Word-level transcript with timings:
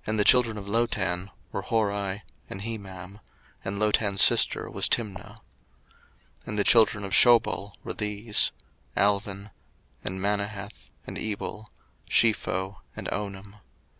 01:036:022 0.00 0.08
And 0.08 0.18
the 0.18 0.24
children 0.24 0.58
of 0.58 0.66
Lotan 0.66 1.30
were 1.52 1.62
Hori 1.62 2.24
and 2.50 2.62
Hemam; 2.62 3.20
and 3.64 3.78
Lotan's 3.78 4.20
sister 4.20 4.68
was 4.68 4.88
Timna. 4.88 5.36
01:036:023 6.46 6.48
And 6.48 6.58
the 6.58 6.64
children 6.64 7.04
of 7.04 7.12
Shobal 7.12 7.72
were 7.84 7.92
these; 7.94 8.50
Alvan, 8.96 9.50
and 10.02 10.18
Manahath, 10.20 10.90
and 11.06 11.16
Ebal, 11.16 11.70
Shepho, 12.10 12.78
and 12.96 13.06
Onam. 13.12 13.60